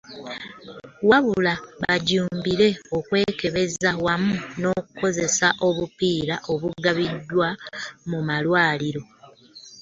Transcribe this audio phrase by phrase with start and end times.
[1.09, 7.47] Wabula bajjumbire okwekebeza wamu n'okukozesa obupiira obugabiddwa
[8.09, 9.03] mu malwaliro.